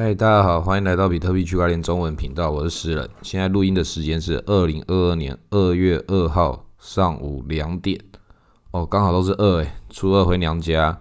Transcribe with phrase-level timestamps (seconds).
[0.00, 3.10] 嗨，大家好，欢迎来到比特币区块链中文频道，我是诗人。
[3.20, 8.00] 现在录音的时间是二零二二年二月二号上午两点，
[8.70, 10.96] 哦，刚好都是二诶，初二回娘家。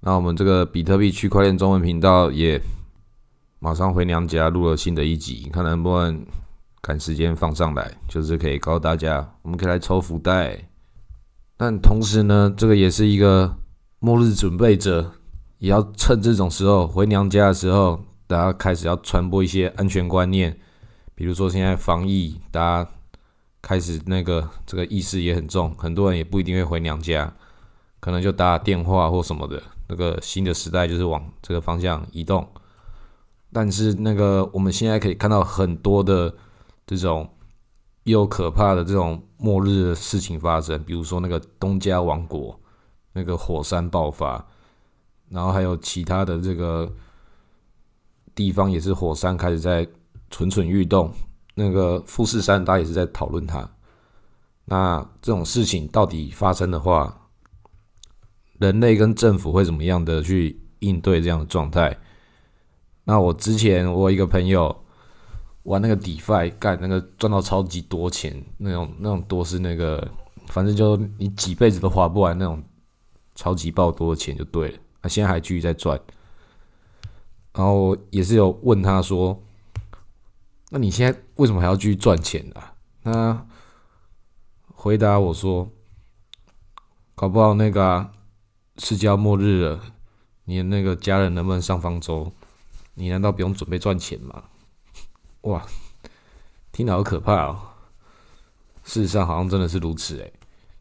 [0.00, 2.60] 那我们这个比特币区块链中文频道也
[3.58, 6.22] 马上回娘家，录了新的一集，看能不能
[6.82, 10.68] 赶时间放上来，就是可以告诉大家，我们可以来抽福袋。
[11.56, 13.56] 但同时呢，这个也是一个
[13.98, 15.12] 末日准备者，
[15.56, 17.98] 也要趁这种时候回娘家的时候。
[18.28, 20.58] 大家开始要传播一些安全观念，
[21.14, 22.90] 比如说现在防疫，大家
[23.62, 27.32] 开始那个这个意识也很重，很多人也不一定会回娘家，
[28.00, 29.62] 可能就打电话或什么的。
[29.88, 32.44] 那个新的时代就是往这个方向移动，
[33.52, 36.34] 但是那个我们现在可以看到很多的
[36.84, 37.30] 这种
[38.02, 42.58] 又可怕的这种末日的事情发生，比如说那个东家王国
[43.12, 44.44] 那个火山爆发，
[45.28, 46.92] 然后还有其他的这个。
[48.36, 49.88] 地方也是火山开始在
[50.30, 51.12] 蠢蠢欲动，
[51.54, 53.68] 那个富士山大家也是在讨论它。
[54.66, 57.28] 那这种事情到底发生的话，
[58.58, 61.96] 人类跟政府会怎么样的去应对这样的状态？
[63.04, 64.84] 那我之前我一个朋友
[65.62, 70.06] 玩那个 DeFi，干那个赚到超级多钱，那种那种多是那个，
[70.48, 72.62] 反正就你几辈子都花不完那种
[73.34, 74.78] 超级爆多的钱就对了。
[75.00, 75.98] 那现在还继续在赚。
[77.56, 79.42] 然后也是有问他说
[80.68, 82.62] ：“那你现在为什么还要继续赚钱呢？”
[83.02, 83.46] 他
[84.74, 85.70] 回答我说
[87.16, 88.10] ：“搞不好那个
[88.76, 89.80] 世界末日了，
[90.44, 92.30] 你的那个家人能不能上方舟？
[92.92, 94.44] 你难道不用准备赚钱吗？”
[95.48, 95.66] 哇，
[96.72, 97.58] 听得好可怕哦！
[98.84, 100.30] 事实上好像真的是如此诶。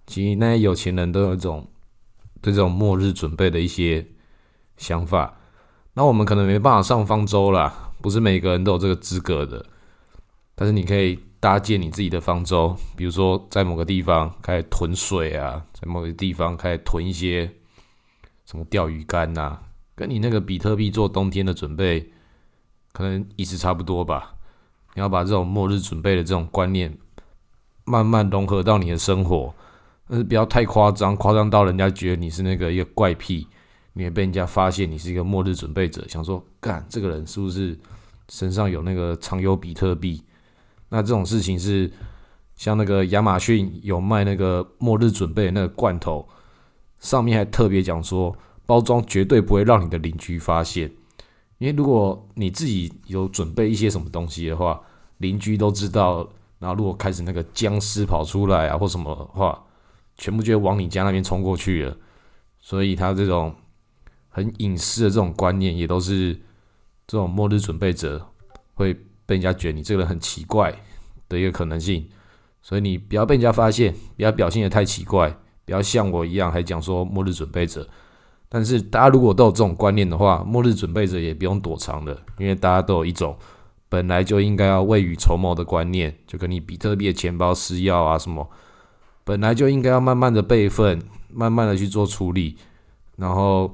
[0.06, 1.66] 其实那些有钱人都有一种
[2.42, 4.06] 对这种末日准备的一些
[4.76, 5.38] 想法。
[5.96, 9.66] 那我们可能没办法上方舟啦，不是每个人都有这个资格的。
[10.54, 17.50] 但是你可以搭建你自己的方舟，比如说在某个地方开始囤水啊，在某个地方开始囤一些
[18.46, 19.58] 什么钓鱼竿呐，
[19.96, 22.12] 跟你那个比特币做冬天的准备
[22.92, 24.36] 可能意思差不多吧。
[24.96, 26.98] 你要把这种末日准备的这种观念
[27.86, 29.54] 慢慢融合到你的生活，
[30.10, 33.48] 但是不要太夸张，夸张到人家觉得你是那个一个怪癖。
[33.98, 37.80] 你也被人家发现你是一个末日准备者，想说干这个人是不是
[38.28, 40.22] 身上有那个藏有比特币？
[40.90, 41.90] 那这种事情是
[42.58, 46.28] 像那个亚马逊有卖那个末日准备的那个罐头，
[47.00, 48.36] 上面还特别讲说
[48.66, 50.92] 包装绝对不会让你的邻居发现，
[51.60, 54.82] 因为如果你自己有准备一些什么东西的话，
[55.20, 56.28] 邻居都知道，
[56.60, 59.64] 然后如果开始那个僵尸跑出来啊或什么的话，
[60.18, 61.98] 全部就往你家那边冲过去了，
[62.60, 63.56] 所以他这种。
[64.36, 66.34] 很隐私的这种观念，也都是
[67.08, 68.28] 这种末日准备者
[68.74, 68.94] 会
[69.26, 70.78] 被人家觉得你这个人很奇怪
[71.30, 72.06] 的一个可能性。
[72.62, 77.88] 所以你不要被人家发现，不要表现的太奇怪，不要像我一样还讲说末日准备者。
[78.50, 83.38] 但是大家如果都有这种观念的话，末日准备者也不用躲藏的，因为大家都有一种
[83.88, 88.50] 本来就应该要未雨绸缪的观念，就跟你比特币的钱包私钥啊什么，
[89.24, 91.02] 本来就应该要慢慢的备份，
[91.32, 92.58] 慢慢的去做处理，
[93.16, 93.74] 然后。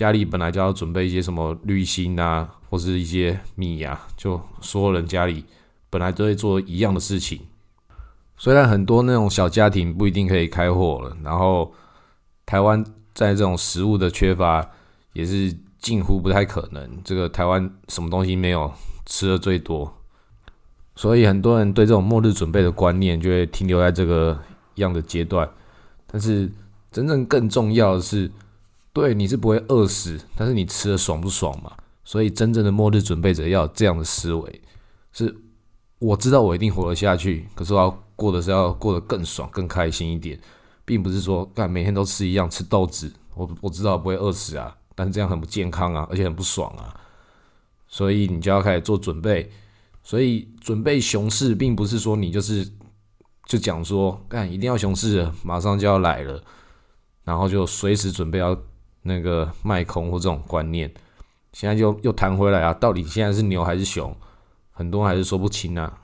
[0.00, 5.44] 家里本来就要准备一些什么滤芯啊，或是一些米呀，就所有人家里
[5.90, 7.38] 本来都会做一样的事情。
[8.38, 11.70] 虽然很多那种小家庭不一定可以开火了，然后
[12.46, 14.66] 台湾在这种食物的缺乏
[15.12, 17.02] 也是近乎不太可能。
[17.04, 18.72] 这个台湾什么东西没有
[19.04, 19.94] 吃的最多，
[20.96, 24.40] 所以很多人对这种末日准备的观念就会停留在这个
[24.76, 25.46] 样的阶段。
[26.06, 26.50] 但是
[26.90, 28.30] 真正更重要的是。
[28.92, 31.72] 对，你是不会饿死，但是你吃的爽不爽嘛？
[32.02, 34.60] 所以真正的末日准备者要有这样的思维：
[35.12, 35.32] 是
[36.00, 40.36] 我知道我一定活得下去，可是我要过的是要过得更爽、更开心一点，
[40.84, 43.12] 并不是说干每天都吃一样吃豆子。
[43.36, 46.92] 我我知道不会饿死啊，但是这样很不健康啊，而且很不爽啊。
[47.86, 49.48] 所以你就要开始做准备。
[50.02, 52.68] 所以准备熊市，并不是说你就是
[53.46, 56.42] 就讲说干一定要熊市，马上就要来了，
[57.22, 58.60] 然后就随时准备要。
[59.02, 60.92] 那个卖空或这种观念，
[61.52, 62.74] 现在又又弹回来啊！
[62.74, 64.14] 到底现在是牛还是熊？
[64.72, 65.98] 很多还是说不清啊。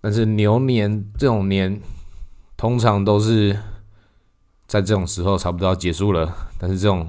[0.00, 1.80] 但是牛年这种年，
[2.56, 3.58] 通常都是
[4.66, 6.32] 在这种时候差不多要结束了。
[6.58, 7.08] 但是这种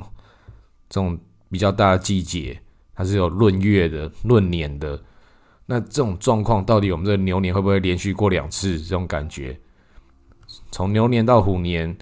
[0.90, 1.18] 这种
[1.50, 2.60] 比较大的季节，
[2.96, 5.00] 它是有闰月的、闰年的。
[5.68, 8.80] 那这种状况，到底我们这个牛年会不会连续过两次？
[8.80, 9.60] 这种感觉，
[10.72, 11.96] 从牛年到虎年。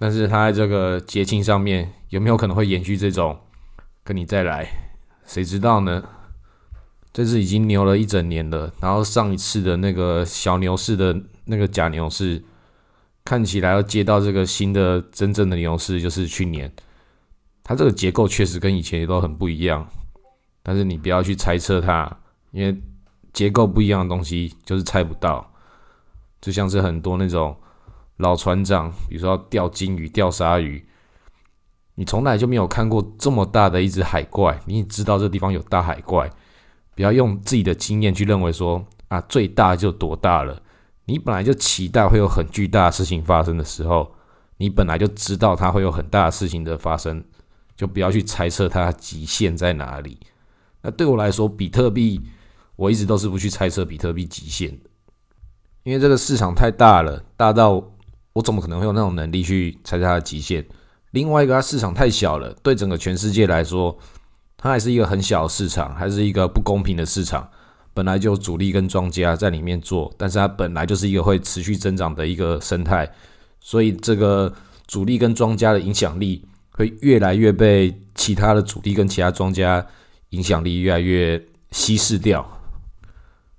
[0.00, 3.38] 但是他在这个节庆上面有没有可能会延续这种
[4.02, 4.66] 跟你再来？
[5.26, 6.02] 谁知道呢？
[7.12, 12.42] 这次已经牛了一整年了，然后上一次的那个小牛市的那个假牛市，
[13.24, 16.72] 看起来要接到这个新的真正的牛市，就是去年。
[17.64, 19.86] 它这个结构确实跟以前也都很不一样，
[20.62, 22.18] 但是你不要去猜测它，
[22.52, 22.80] 因为
[23.32, 25.52] 结构不一样的东西就是猜不到。
[26.40, 27.54] 就像是很多那种
[28.18, 30.86] 老船长，比如说钓金鱼、钓鲨鱼，
[31.98, 36.30] 你从来就没有看过这么大的一只海怪，你也知道这地方有大海怪。
[36.94, 40.62] 不要用自己的经验去认为说啊，最大就多大了。
[41.06, 44.12] 你本来就期待会有很巨大的事情发生的时候，
[44.58, 47.24] 你本来就知道它会有很大的事情的发生，
[47.76, 50.20] 就不要去猜测它极限在哪里。
[50.82, 52.20] 那对我来说，比特币
[52.76, 54.88] 我一直都是不去猜测比特币极限的，
[55.82, 57.82] 因为这个市场太大了，大到
[58.34, 60.64] 我怎么可能会有那种能力去猜测它的极限？
[61.12, 63.96] 另外一个，它市场太小了，对整个全世界来说。
[64.60, 67.48] 它还是一个很小的市场，还是一个不公平的市场。
[67.94, 73.08] 本来就主力跟庄家在里面做，但是它本来就是一个会持续增长的一个生态，
[73.60, 74.52] 所以这个
[74.88, 79.86] 主力跟庄家的影响力会越来越被其他的主力跟其他庄家
[80.30, 81.40] 影响力越来越
[81.70, 82.44] 稀释掉。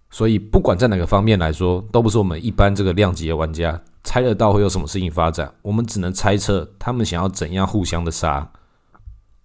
[0.10, 5.54] 所以不管在哪个方面来说，都不是我们一般这个量级的玩家猜得到会有什么事情发展。
[5.62, 8.38] 我们只能猜测他们想要怎样互相的杀。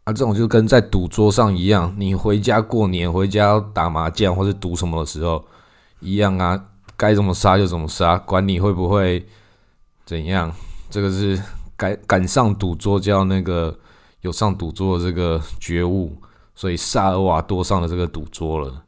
[0.05, 5.45] 啊，这种就跟在赌桌上一样，你回家过年回家打麻将或者赌什么的时候
[6.01, 6.59] 一样啊，
[6.97, 9.27] 该怎么杀就怎么杀，管你会不会
[10.07, 10.51] 怎样。
[10.89, 11.39] 这个是
[11.77, 13.79] 赶赶上赌桌就要那个
[14.23, 16.17] 有上赌桌的这个觉悟，
[16.55, 18.85] 所以萨尔瓦多上了这个赌桌了。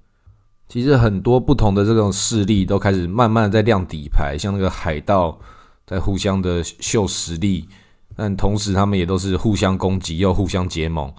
[0.68, 5.38] 其实很多不同的这种势力都开始慢慢在亮底牌，像那个海盗
[5.86, 7.68] 在互相的秀实力。
[8.18, 11.12] 但同时，他们也都是互相攻击又互相结盟。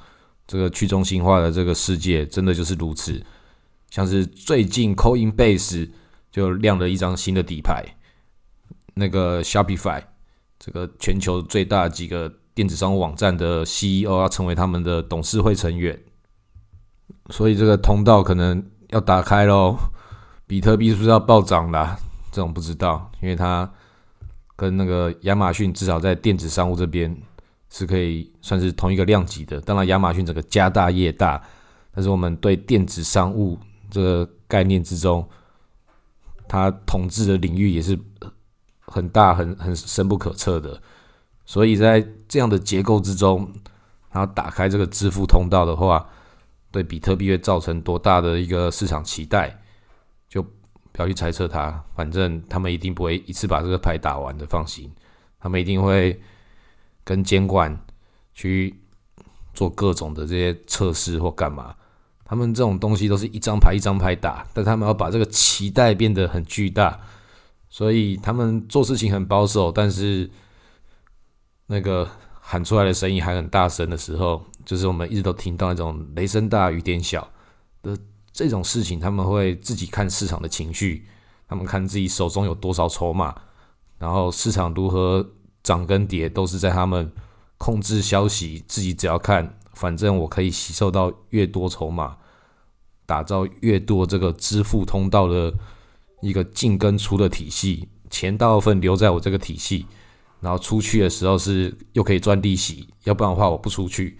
[0.47, 3.23] 这个去中心化的这个世界，真的就是如此。
[3.91, 5.91] 像是最近 Coinbase
[6.31, 7.85] 就亮了一张新的底牌，
[8.95, 10.01] 那个 Shopify
[10.57, 15.99] 这个全球最大几个电子商务网站的 CEO 要成为他们的董事会成员，
[17.29, 19.77] 所以这个通道可能要打开喽。
[20.47, 21.99] 比特币是不是要暴涨啦？
[22.31, 23.69] 这种不知道，因为它。
[24.57, 27.15] 跟那个亚马逊至少在电子商务这边
[27.69, 29.61] 是可以算是同一个量级的。
[29.61, 31.41] 当然，亚马逊整个家大业大，
[31.93, 33.57] 但是我们对电子商务
[33.89, 35.25] 这个概念之中，
[36.47, 37.97] 它统治的领域也是
[38.87, 40.81] 很大、很很深不可测的。
[41.45, 43.49] 所以在这样的结构之中，
[44.11, 46.09] 然后打开这个支付通道的话，
[46.71, 49.61] 对比特币会造成多大的一个市场期待？
[50.97, 54.91] 不要去猜测它，反正他们一定不会一次把这个牌打完的，放心。
[55.39, 56.19] 他们一定会
[57.03, 57.79] 跟监管
[58.33, 58.75] 去
[59.53, 61.75] 做各种的这些测试或干嘛。
[62.25, 66.99] 他们这种东西都是一张牌一张牌打，但他们要把这个期待变得很巨大，
[67.69, 69.71] 所以他们做事情很保守。
[69.71, 70.27] 但是
[71.67, 72.09] 那个
[72.41, 77.29] 喊出来的声音还很大声的时候，就是我们一直都听到那种雷声大雨点小
[77.83, 77.95] 的。
[78.37, 81.07] 这种事情他们会自己看市场的情绪，
[81.47, 83.33] 他们看自己手中有多少筹码，
[83.97, 85.27] 然后市场如何
[85.63, 87.11] 涨跟跌都是在他们
[87.57, 92.15] 控制消息，自己只要看，反正我可以吸收到越多筹码，
[93.07, 95.51] 打造越多这个支付通道的
[96.21, 99.87] 一个进跟出的体系，钱大部分留在我这个体系，
[100.41, 104.19] 然后出去的时候是又可以赚利息，要不然的话我不出去。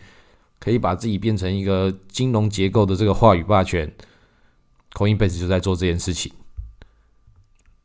[0.60, 3.92] 可以把自己变成一个金融结构的这个话语霸权
[4.94, 6.32] ，Coinbase 就在做这件事情。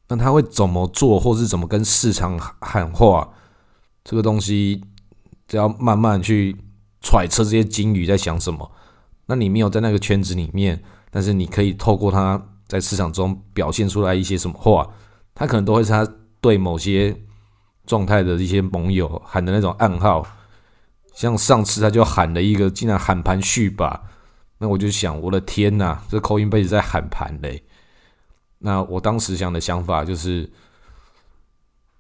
[0.09, 3.29] 那他会怎么做，或是怎么跟市场喊话？
[4.05, 4.83] 这个东西
[5.47, 6.57] 只要慢慢去
[7.01, 8.71] 揣测这些金鱼在想什么。
[9.27, 14.89] 那你没有在那个圈子里面，但是你可以透过他在市场中表现出来一些什么话，
[15.35, 16.07] 他可能都会是他
[16.41, 17.17] 对某些
[17.87, 20.27] 状态的一些盟友喊的那种暗号。
[21.15, 24.05] 像上次他就喊了一个，竟然喊盘续吧，
[24.59, 27.63] 那我就想，我的天呐，这口音贝斯在喊盘嘞。
[28.59, 30.51] 那我当时想的想法就是，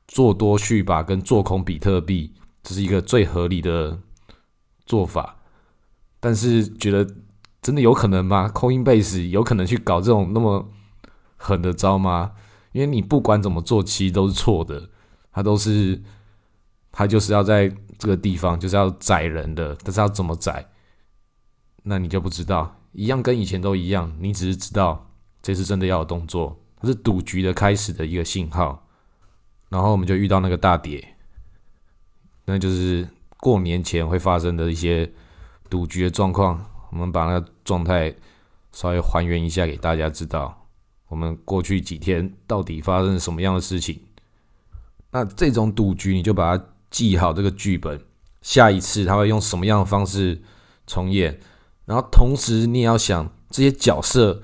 [0.09, 3.99] 做多续吧跟做空比特币，这是一个最合理的
[4.87, 5.37] 做法。
[6.19, 7.07] 但是觉得
[7.61, 10.71] 真的有可能吗？Coinbase 有可能去搞这种那么
[11.37, 12.33] 狠的招吗？
[12.73, 14.89] 因为你不管怎么做，其实都是错的，
[15.33, 16.03] 他都是。
[16.95, 20.67] 他就是要在这个地方，就是要宰人的，但是要怎么宰，
[21.85, 22.77] 那你就不知道。
[22.91, 25.09] 一样跟以前都一样，你只是知道
[25.41, 28.85] 这次真的要有动作，它是赌局的开始的一个信号。
[29.69, 31.15] 然后我们就遇到那个大跌，
[32.45, 35.09] 那就是过年前会发生的一些
[35.71, 36.67] 赌局的状况。
[36.91, 38.13] 我们把那个状态
[38.73, 40.67] 稍微还原一下给大家知道，
[41.07, 44.03] 我们过去几天到底发生什么样的事情。
[45.13, 47.99] 那这种赌局你就把它记好这个剧本，
[48.43, 50.41] 下一次他会用什么样的方式
[50.87, 51.41] 重演，
[51.87, 54.41] 然后同时你也要想这些角色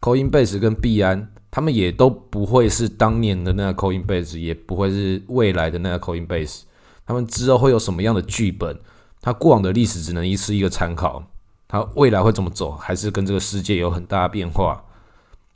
[0.00, 6.62] ，Coin Base 跟币安，他们也都不会是当年的那个 Coin Base，也不会是未来的那个 Coin Base，
[7.06, 8.78] 他们之后会有什么样的剧本？
[9.22, 11.24] 他过往的历史只能一次一个参考，
[11.66, 14.84] 他未来会怎么走，还是跟这个世界有很大的变化。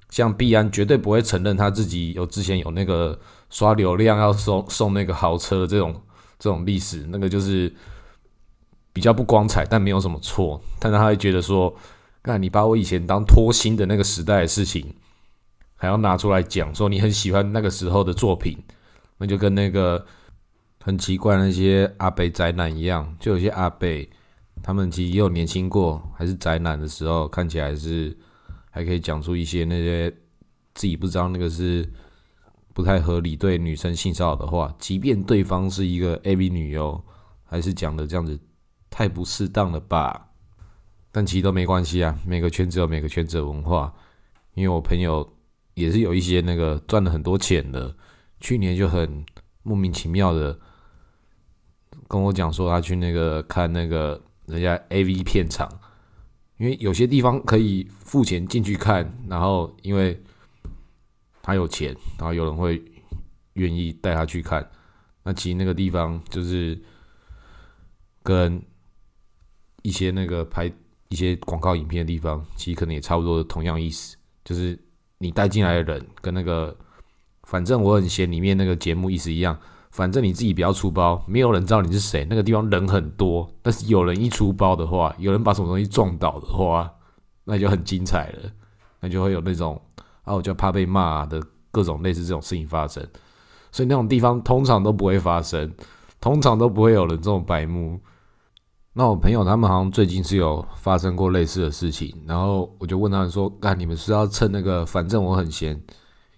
[0.09, 3.17] 像币安绝对不会承认他自己有之前有那个
[3.49, 6.03] 刷流量要送送那个豪车的这种
[6.41, 7.73] 这种历史，那个就是
[8.93, 10.61] 比较不光彩，但没有什么错。
[10.81, 11.73] 但是他会觉得说，
[12.25, 14.93] 那你把我以前当拖星的那个时代的事情，
[15.77, 18.59] 还要拿出来讲，说你很喜欢那个时候的作品，
[19.19, 20.05] 那就跟那个
[20.83, 24.11] 很奇怪那些阿北宅男一样，就有些阿北
[24.61, 28.17] 他们其实也有年轻过，还是宅男的时候，看起来是。
[28.73, 30.09] 还可以讲出一些那些
[30.75, 31.85] 自己不知道那个是
[32.73, 37.03] 不太合理对女生性骚扰的话，即便对方是一个 AV 女优，
[37.45, 38.39] 还是讲的这样子
[38.89, 40.29] 太不适当了吧？
[41.13, 43.93] 但其实都没关系啊，每个圈子有每个圈子的文化。
[44.55, 45.29] 因为我朋友
[45.75, 47.95] 也是有一些那个赚了很多钱的，
[48.41, 49.25] 去年就很
[49.63, 50.59] 莫名其妙的
[52.09, 55.69] 跟我讲说，他去那个看那个人家 AV 片场。
[56.59, 60.23] 因为有些地方可以付钱进去看，然后因为
[61.43, 62.83] 他有钱，然后有人会
[63.55, 64.69] 愿意带他去看。
[65.23, 66.81] 那其实那个地方就是
[68.23, 68.63] 跟
[69.83, 70.71] 一些那个拍
[71.09, 74.79] 一些广告影片的地方，其实可能也差不多同样意思，就是
[75.19, 76.77] 你带进来的人跟那个
[77.45, 79.59] 反正我很闲里面那个节目意思一样。
[79.91, 82.25] 反正你自己不要出包，没有人知道你是谁。
[82.31, 86.89] 那个地方人很多，但是有人一出包的话，有人把什么东西撞倒的话，
[87.43, 88.53] 那就很精彩了。
[89.01, 89.83] 那就会有那种
[90.25, 93.07] 啊，我就怕被骂的各种类似这种事情发生。
[93.73, 95.73] 所以那种地方通常都不会发生，
[96.21, 98.01] 通常都不会有人这种白目。
[98.93, 105.81] 那我朋友他们好像最近是有发生过类似的事情，然后我就问他们说：“干，你们是要趁那个反正我很闲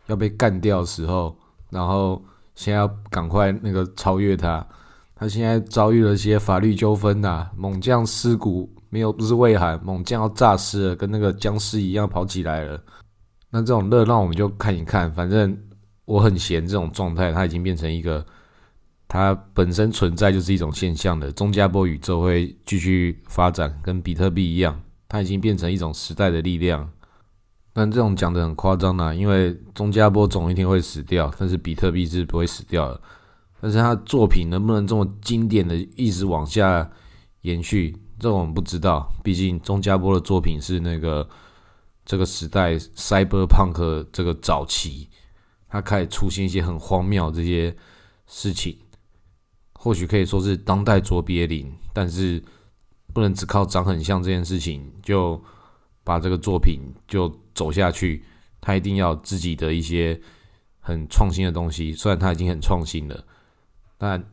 [0.07, 1.37] 要被干掉的时候，
[1.71, 2.23] 然后？”
[2.55, 4.65] 现在要赶快那个超越他，
[5.15, 7.49] 他现在遭遇了一些法律纠纷呐。
[7.57, 12.79] 猛将尸骨没有不是畏寒，猛将要诈尸了，跟那个僵尸一样跑起来了。
[13.54, 15.56] 那这种热闹我们就看一看，反正
[16.06, 18.25] 我很闲这种状态，它已经变成一个，
[19.06, 21.30] 它本身存在就是一种现象的。
[21.30, 26.90] 中加波宇宙会继续发展，跟比特币一样，它已经变成一种时代的力量。
[27.75, 33.00] 但这种讲的很夸张呐，因为中加波总一天会死掉，但是比特币是不会死掉的。
[33.61, 36.90] 但是他作品能不能这么经典的一直往下
[37.42, 39.12] 延续，这我们不知道。
[39.23, 41.28] 毕竟钟家波的作品是那个
[42.12, 45.09] 这个时代 cyberpunk 这个早期，
[45.66, 47.75] 它开始出现一些很荒谬这些
[48.26, 48.76] 事情，
[49.73, 52.45] 或许可以说是当代卓别林，但是
[53.14, 55.42] 不能只靠长很像这件事情就
[56.04, 57.35] 把这个作品就。
[57.54, 58.25] 走下去，
[58.62, 60.19] 他一定要自己的一些
[60.81, 61.92] 很创新的东西。
[61.92, 63.25] 虽然他已经很创新了，
[63.99, 64.25] 但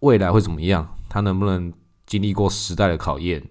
[0.00, 0.96] 未来会怎么样？
[1.10, 1.70] 他能不能
[2.06, 3.46] 经历过时代的考验？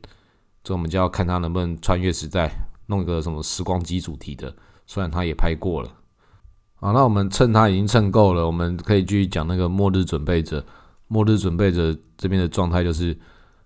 [0.64, 2.52] 这我们就要看他能不能穿越时代，
[2.92, 4.56] 弄一个什么时光机主题的。
[4.86, 5.90] 虽然他也拍过了。
[6.76, 10.64] 好，那我们趁他已经蹭够了，我们可以继续讲那个末日准备者。
[11.08, 13.18] 末日准备者这边的状态就是，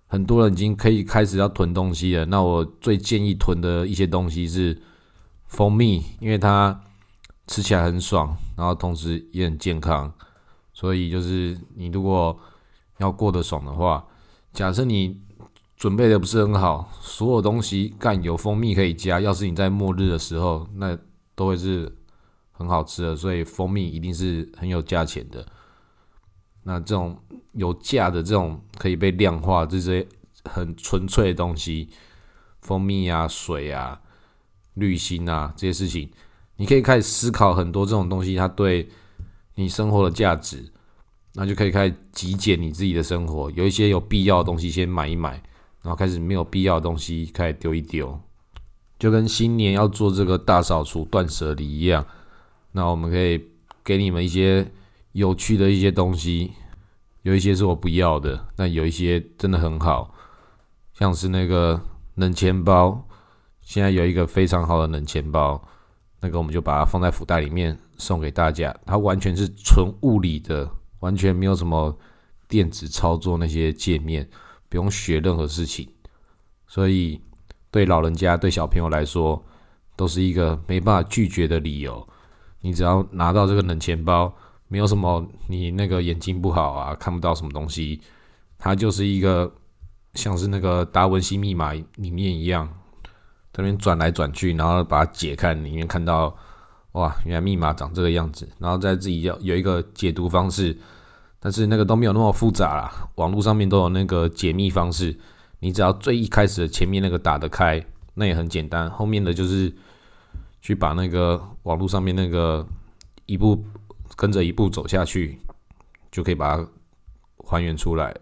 [0.07, 2.25] 很多人已经可以开始要囤东西了。
[2.27, 4.81] 那我最建议囤的一些东西是。
[5.47, 6.81] 蜂蜜，因为它
[7.47, 10.11] 吃起来很爽，然后同时也很健康，
[10.73, 12.37] 所以就是你如果
[12.97, 14.03] 要过得爽的话，
[14.51, 15.21] 假设你
[15.85, 20.97] 准备的不是很好，所有东西干有蜂蜜可以加，要是你在末日的时候，那
[21.35, 21.95] 都会是
[22.51, 25.45] 很好吃的，所以蜂蜜一定是很有价钱的。
[26.63, 27.15] 那这种
[27.51, 30.07] 有价的这种可以被量化这些
[30.45, 31.87] 很纯粹的东西，
[32.61, 34.01] 蜂蜜啊，水啊。
[34.73, 36.09] 滤芯啊，这些事情，
[36.55, 38.89] 你可以开始思考很多这种东西，它对
[39.53, 40.65] 你生活的价值，
[41.35, 43.51] 那就可以开始极简你自己的生活。
[43.51, 45.39] 有一些有必要的东西先买一买，
[45.85, 48.19] 然后开始没有必要的东西开始丢一丢，
[48.97, 52.03] 就跟新年要做这个大扫除、断舍离一样。
[52.71, 53.39] 那我们可以
[53.83, 54.71] 给你们一些
[55.11, 56.53] 有趣的一些东西，
[57.21, 60.11] 有一些是我不要的，但有一些真的很好，
[60.95, 61.79] 像是那个
[62.15, 63.07] 冷钱包。
[63.61, 65.63] 现在有一个非常好的冷钱包，
[66.21, 68.75] 那个我们就把它放在福袋里面送给大家。
[68.87, 70.67] 它完全是纯物理的，
[71.01, 71.95] 完全没有什么
[72.47, 74.27] 电子操作那些界面，
[74.75, 75.87] 不用学任何事情。
[76.67, 77.21] 所以
[77.71, 79.41] 对老人家、对小朋友来说，
[79.95, 82.05] 都是一个没办法拒绝的理由。
[82.59, 84.33] 你只要拿到这个冷钱包，
[84.67, 88.01] 没有什么你那个眼睛不好啊，看不到什么东西，
[88.57, 89.49] 它就是一个
[90.15, 92.67] 像是那个达文西密码里面一样，
[93.53, 96.35] 这边转来转去，然后把它解开，里面看到
[96.93, 100.77] 哇，原来密码长这个样子，然后再自己要有一个解读方式。
[101.39, 105.15] 但是那个都没有那么复杂啦，网络上面都有那个解密方式，
[105.59, 109.71] 你只要最一开始的前面那个打得开，那也很简单，后面的就是
[110.61, 112.65] 去把那个网络上面那个
[113.25, 113.63] 一步
[114.15, 115.37] 跟着一步走下去，
[116.11, 116.67] 就可以把它
[117.45, 118.15] 还原出来。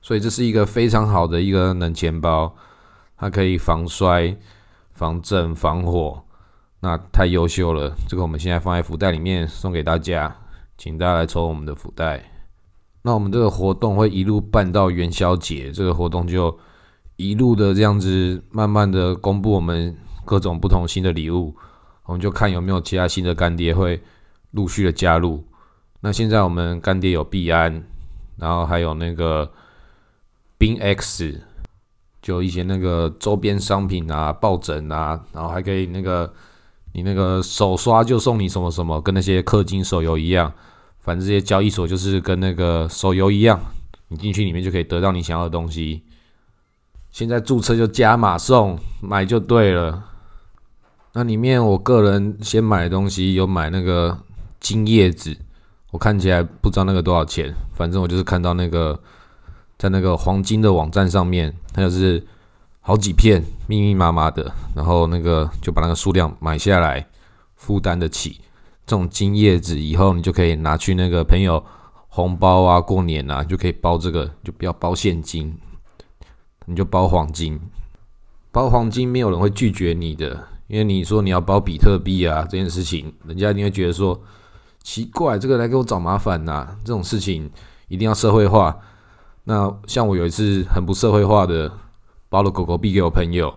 [0.00, 2.54] 所以这是一个非常好的一个冷钱包，
[3.18, 4.36] 它可以防摔、
[4.92, 6.22] 防震、防火，
[6.80, 7.94] 那太优秀了。
[8.08, 10.34] 这个我们现在放在福袋里面送给大家，
[10.78, 12.35] 请大家来抽我们的福袋。
[13.06, 16.58] 那我们这个活动会一路办到元宵节，这个活动就
[17.14, 21.54] 一路的这样子，慢慢的公布我们各种不同新的礼物，
[22.06, 24.02] 我们就看有没有其他新的干爹会
[24.50, 25.44] 陆续的加入。
[26.00, 27.80] 那现在我们干爹有币安，
[28.38, 29.48] 然后还有那个
[30.58, 31.40] 冰 X，
[32.20, 36.34] 就一些那个周边商品啊、抱枕啊，然后还可以那个
[36.92, 40.52] 你那个手刷就送你什么什么，跟那些氪金手游一样。
[41.06, 43.60] 反正这些交易所就是跟那个手游一样，
[44.08, 46.02] 你进去里面就可以得到你想要的东西。
[47.12, 50.02] 现在注册就加码送，买就对了。
[51.12, 54.18] 那里面我个人先买的东西有买那个
[54.58, 55.34] 金叶子，
[55.92, 59.00] 我看起来不知道那个多少钱，反正我就是看到那个
[59.78, 62.26] 在那个黄金的网站上面，它就是
[62.80, 67.06] 好几片密密麻麻的，然后那个就把那个数量买下来，
[67.54, 68.40] 负担得起。
[68.86, 71.62] 这种金叶子以后你就可以拿去那个朋友
[72.08, 75.58] 红包啊，过年啊就可以包这个，就不要包现金，
[76.66, 77.60] 你就包黄金。
[78.52, 84.18] 包黄金没有人会拒绝你的，因为你说你要包比特币啊这件事情，人家一定会觉得说
[84.82, 86.76] 奇怪，这个来给我找麻烦呐。
[86.84, 87.50] 这种事情
[87.88, 88.78] 一定要社会化。
[89.44, 91.70] 那像我有一次很不社会化的
[92.28, 93.52] 包了狗狗币给我朋友，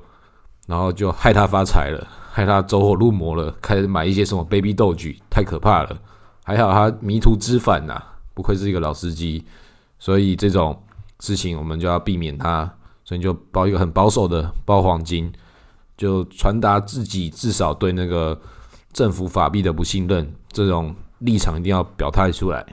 [0.67, 2.07] 然后就害他发财了。
[2.39, 5.99] 害他走火入魔了，开始买一些什么 baby 道具，太可怕了。
[6.45, 8.01] 还好他迷途知返呐，
[8.33, 9.43] 不愧是一个老司机。
[9.99, 10.81] 所以这种
[11.19, 12.71] 事情我们就要避免它，
[13.03, 15.29] 所以就包一个很保守的包黄金，
[15.97, 18.39] 就传达自己至少对那个
[18.93, 22.65] 政府法币的不信任，这种立场一定要表态出来。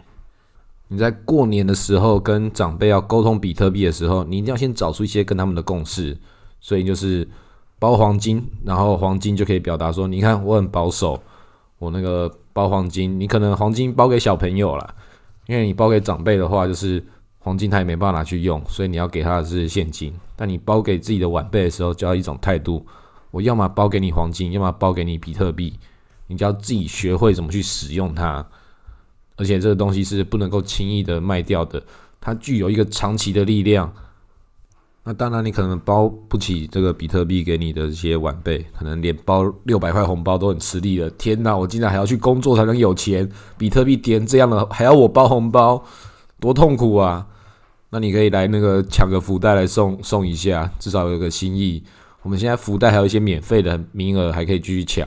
[0.87, 6.17] 你在过年的时候跟长辈要沟通比特币的时候，你一定要先找出一些跟他们的共识，
[6.61, 7.29] 所以就是。
[7.87, 11.23] 包黄金，然后黄金就可以表达说，你看我很保守，
[11.79, 14.93] 我那个包黄金，你可能黄金包给小朋友啦，
[15.47, 17.01] 因为你包给长辈的话，就是
[17.39, 20.13] 黄金他也没办法拿去用，所以你要给他的是现金。
[20.35, 22.85] 但你包给自己的晚辈的时候，就要一种态度，
[23.31, 25.79] 我要么包给你黄金，要么包给你比特币，
[26.27, 28.45] 你就要自己学会怎么去使用它，
[29.37, 31.81] 而且这个东西是不能够轻易的卖掉的，
[32.21, 33.93] 它具有一个长期的力量。
[35.09, 41.09] 那当然，你可能包不起这个比特币给你的这些晚辈，可能连包六百块红包都很吃力了。
[41.11, 45.81] 天哪，我竟然还要去工作才能有钱，比特币跌这样的还要我包红包，
[46.41, 47.25] 多痛苦啊！
[47.91, 51.85] 那你可以来那个抢个福袋来送送一下，至少有个心意。
[52.23, 55.07] 我们现在福袋还有一些免费的名额，还可以继续抢，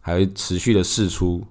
[0.00, 1.44] 还会持续的试出。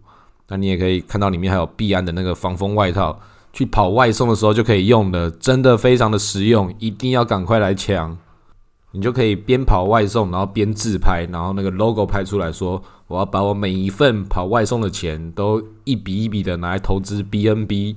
[0.47, 3.19] 那你也可以看到里面还有必安的那个防风外套。
[3.53, 8.17] 去跑外送的时候就可以用的，真的非常的实用，一定要赶快来抢。
[8.95, 17.95] 你就可以边跑外送，然后边自拍，然后那个 logo 拍出来说，我要把我每一份跑外送的钱都一笔一笔的拿来投资 BNB。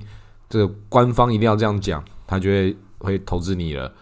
[0.49, 3.92] 这个官方一定要这样讲，他就会会投资你了。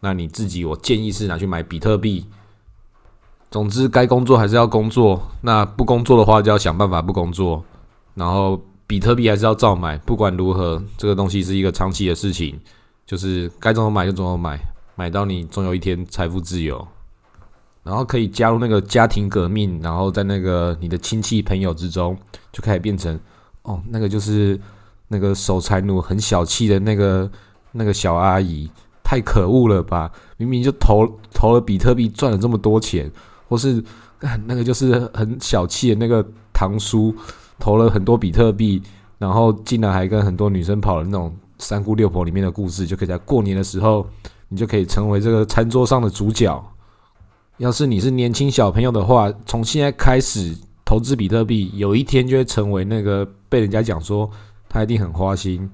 [0.00, 2.26] 那你自己，我建议是拿去买比特币。
[3.50, 7.64] 总之，该工作还是要工作，那不工作的话就要想办法不工作，
[8.14, 8.60] 然后。
[8.86, 12.58] 比特币还是要照买，不管如何，这个东西是一个长期的事情，
[13.04, 14.60] 就是该怎么买就怎么买，
[14.94, 16.86] 买到你总有一天财富自由，
[17.82, 22.16] 然后可以加入那个家庭革命，然后在那个你的亲戚朋友之中
[22.52, 23.18] 就开始变成
[23.62, 24.58] 哦，那个就是
[25.08, 27.28] 那个守财奴很小气的那个
[27.72, 28.70] 那个小阿姨，
[29.02, 30.12] 太可恶了吧？
[30.36, 33.10] 明明就投投了比特币赚了这么多钱，
[33.48, 33.82] 或是
[34.46, 37.12] 那个就是很小气的那个堂叔。
[37.58, 38.82] 投了很多比特币，
[39.18, 44.06] 然后竟然还跟很多女生跑了那种三姑六婆里面的故事，就可以在过年的时候，
[44.48, 46.62] 你就可以成为这个餐桌上的主角。
[47.58, 54.30] 要是你是年轻小朋友的话，从现在开始投资比特币，有一天就会成为那个被人家讲说
[54.68, 55.68] 他一定很花心，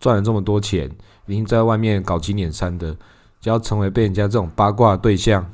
[0.00, 0.90] 赚了这么多钱，
[1.26, 2.96] 已经在外面搞金脸山的，
[3.40, 5.44] 就要成为被人家这种八卦对象。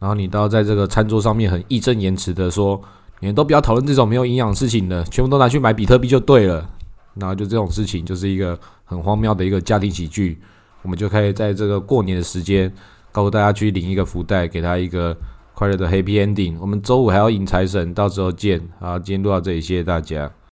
[0.00, 2.82] 然后你到在这个餐桌上面很义正言辞的说，
[3.20, 6.68] 你们都不要讨论这种没有营养的事情的，全部都拿去买比特币就对了。
[7.14, 10.38] 然后就这种事情就是一个很荒谬的一个家庭喜剧，
[10.82, 12.72] 我们就可以在这个过年的时间
[13.12, 15.16] 告诉大家去领一个福袋，给他一个
[15.52, 16.56] 快乐的 Happy Ending。
[16.60, 18.60] 我们周五还要迎财神，到时候见。
[18.78, 20.30] 好，今天录到这里，谢谢大家。